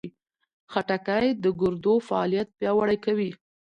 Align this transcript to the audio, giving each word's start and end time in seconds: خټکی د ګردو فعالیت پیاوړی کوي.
خټکی 0.71 1.27
د 1.43 1.45
ګردو 1.61 1.93
فعالیت 2.07 2.47
پیاوړی 2.59 2.97
کوي. 3.05 3.29